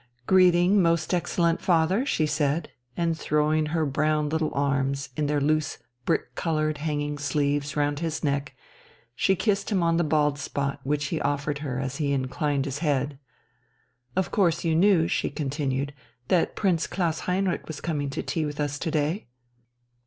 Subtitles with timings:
[0.25, 5.77] "Greeting, most excellent father," she said, and throwing her brown little arms, in their loose
[6.05, 8.55] brick coloured hanging sleeves, round his neck,
[9.13, 12.79] she kissed him on the bald spot which he offered her as he inclined his
[12.79, 13.19] head.
[14.15, 15.93] "Of course you knew," she continued,
[16.29, 19.27] "that Prince Klaus Heinrich was coming to tea with us to day?"